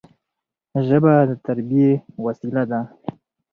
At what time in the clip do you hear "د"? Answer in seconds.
1.29-1.31